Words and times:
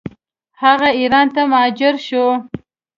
هغه 0.63 0.89
ایران 0.99 1.27
ته 1.35 1.41
مهاجر 1.51 1.95
شو. 2.07 2.25